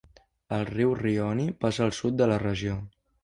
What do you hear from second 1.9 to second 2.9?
sud de la regió.